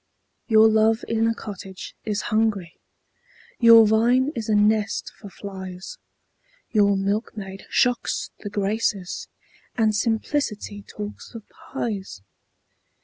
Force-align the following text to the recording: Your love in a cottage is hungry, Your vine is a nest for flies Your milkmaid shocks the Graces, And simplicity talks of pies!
Your 0.47 0.67
love 0.67 1.05
in 1.07 1.27
a 1.27 1.35
cottage 1.35 1.95
is 2.05 2.23
hungry, 2.33 2.79
Your 3.59 3.85
vine 3.85 4.31
is 4.35 4.49
a 4.49 4.55
nest 4.55 5.11
for 5.19 5.29
flies 5.29 5.99
Your 6.71 6.97
milkmaid 6.97 7.67
shocks 7.69 8.31
the 8.39 8.49
Graces, 8.49 9.27
And 9.75 9.95
simplicity 9.95 10.81
talks 10.81 11.35
of 11.35 11.47
pies! 11.49 12.23